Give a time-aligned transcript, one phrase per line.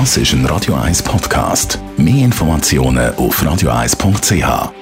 [0.00, 1.78] Das ist ein Radio 1 Podcast.
[1.96, 4.72] Mehr Informationen auf radio1.ch.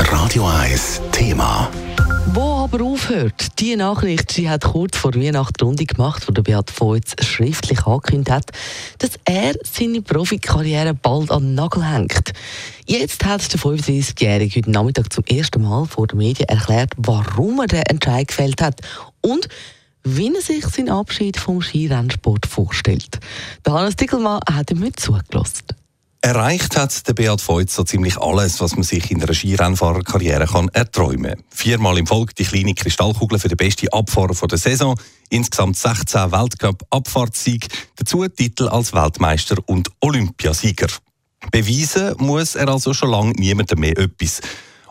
[0.00, 1.70] Radio 1 Thema.
[2.32, 6.72] Wo aber aufhört, die Nachricht, die hat kurz vor Weihnachten Runde gemacht, wo der Beat
[6.80, 8.50] Voits schriftlich angekündigt hat,
[8.98, 12.32] dass er seine Profikarriere bald an den Nagel hängt.
[12.86, 17.68] Jetzt hat der 35-Jährige heute Nachmittag zum ersten Mal vor den Medien erklärt, warum er
[17.68, 18.80] den Entscheid gefällt hat
[19.20, 19.48] und
[20.04, 23.18] wie er sich seinen Abschied vom Skirennsport vorstellt.
[23.64, 25.64] Der Hannes Dickelmann hat ihm mit zugelassen.
[26.20, 30.70] Erreicht hat der Beat Voigt so ziemlich alles, was man sich in einer Skirennfahrerkarriere kann
[30.70, 36.32] erträumen Viermal im Volk die kleine Kristallkugel für den besten Abfahrer der Saison, insgesamt 16
[36.32, 40.88] Weltcup-Abfahrtssieg, dazu Titel als Weltmeister und Olympiasieger.
[41.50, 44.40] Beweisen muss er also schon lange niemandem mehr etwas.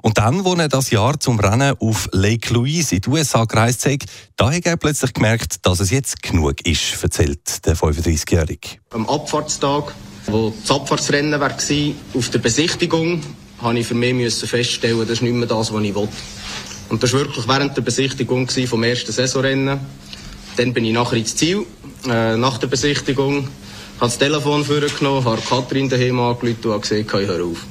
[0.03, 3.85] Und dann, als er das Jahr zum Rennen auf Lake Louise in die USA gereist
[3.85, 4.03] ist,
[4.35, 8.79] da hat er plötzlich gemerkt, dass es jetzt genug ist, erzählt der 35-Jährige.
[8.89, 9.93] Am Abfahrtstag,
[10.25, 11.51] wo das Abfahrtsrennen war,
[12.13, 13.21] auf der Besichtigung,
[13.61, 16.09] musste ich für mich feststellen, das ist nicht mehr das, was ich will.
[16.89, 19.79] Und das war wirklich während der Besichtigung vom ersten Saisonrennen.
[20.57, 21.65] Dann bin ich nachher ins Ziel,
[22.09, 23.47] äh, nach der Besichtigung, habe
[24.01, 27.65] das Telefon vorgenommen, habe Katrin daheim angerufen und gesagt, ich höre auf.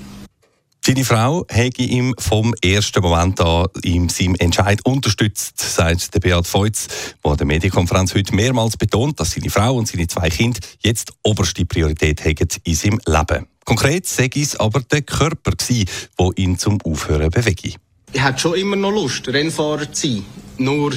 [0.84, 6.44] Seine Frau hätte ihm vom ersten Moment an in seinem Entscheid unterstützt, sagt der Beat
[6.44, 6.88] Feutz,
[7.24, 11.12] der an der Medienkonferenz heute mehrmals betont, dass seine Frau und seine zwei Kinder jetzt
[11.22, 13.46] oberste Priorität haben in seinem Leben.
[13.64, 17.74] Konkret sei es aber der Körper der ihn zum Aufhören bewege.
[18.12, 20.24] Ich habe schon immer noch Lust, Rennfahrer zu sein.
[20.58, 20.94] Nur,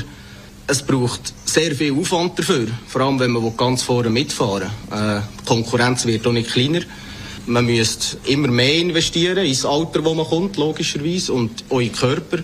[0.65, 2.65] es braucht sehr viel Aufwand dafür.
[2.87, 4.97] Vor allem, wenn man ganz vorne mitfahren will.
[4.97, 6.81] Äh, die Konkurrenz wird auch nicht kleiner.
[7.47, 11.95] Man müsste immer mehr investieren ins Alter, wo man kommt, logischerweise, und auch in den
[11.95, 12.39] Körper.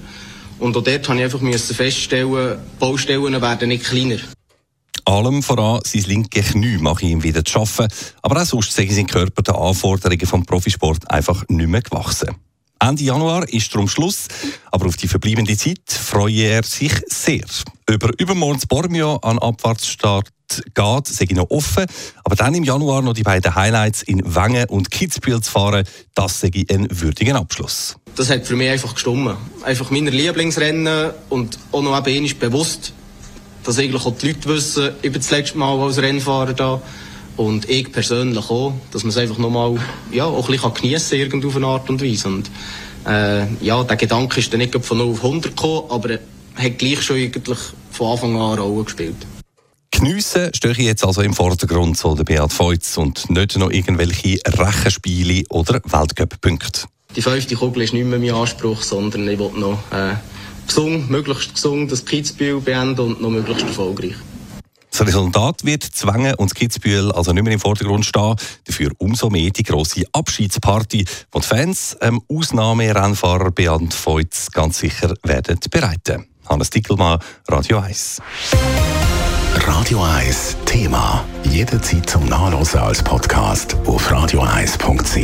[0.60, 1.42] Und auch dort habe ich einfach
[1.76, 4.18] feststellen, Baustellen werden nicht kleiner.
[5.06, 7.94] Allem voran sein linke Knie mache ich ihm wieder zu arbeiten.
[8.22, 12.36] Aber auch sonst sei sein Körper den Anforderungen des Profisport einfach nicht mehr gewachsen.
[12.82, 14.28] Ende Januar ist darum Schluss,
[14.72, 17.46] aber auf die verbleibende Zeit freue er sich sehr.
[17.88, 20.30] Über übermorgen Bormio an Abfahrtsstart
[20.74, 21.86] geht, sei noch offen.
[22.24, 26.40] Aber dann im Januar noch die beiden Highlights in Wengen und Kitzbühel zu fahren, das
[26.40, 27.98] sei ein würdiger Abschluss.
[28.16, 29.38] Das hat für mich einfach gestummen.
[29.64, 32.94] Einfach meine Lieblingsrennen und auch noch eben bewusst,
[33.64, 36.82] dass eigentlich auch die Leute wissen, ich bin das letzte Mal als Rennfahrer da.
[37.38, 39.78] Und ich persönlich auch, dass man es einfach nochmal
[40.12, 42.28] ja, auch ein bisschen geniessen kann, auf eine Art und Weise.
[42.28, 42.52] Und
[43.08, 46.20] äh, ja, der Gedanke ist dann nicht von 0 auf 100 gekommen, aber
[46.56, 47.58] hat gleich schon eigentlich
[47.92, 49.16] von Anfang an eine Rolle gespielt.
[49.92, 54.40] Geniessen stehe ich jetzt also im Vordergrund, so der Beat Feutz, und nicht noch irgendwelche
[54.46, 56.88] Rechenspiele oder Weltcup-Punkte.
[57.16, 60.16] Die fünfte Kugel ist nicht mehr mein Anspruch, sondern ich will noch äh,
[60.66, 64.16] gesungen, möglichst gesungen das Kitzbühel beenden und noch möglichst erfolgreich.
[65.02, 68.36] Das Resultat wird Zwängen und Kitzbühel also nicht mehr im Vordergrund stehen.
[68.66, 75.16] Dafür umso mehr die grosse Abschiedsparty, die die Fans ähm, Ausnahmerennfahrer Beat Feutz ganz sicher
[75.24, 76.28] werden bereiten.
[76.48, 77.18] Hannes Dickelmann,
[77.48, 78.22] Radio 1.
[79.66, 81.26] Radio 1 Thema.
[81.46, 85.16] Jederzeit zum Nachlesen als Podcast auf radio1.ch.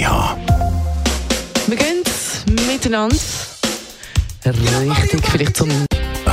[1.67, 2.03] Wir gehen
[2.67, 3.15] miteinander
[4.89, 5.69] richtig vielleicht zum